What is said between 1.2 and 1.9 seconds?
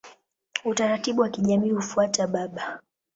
wa kijamii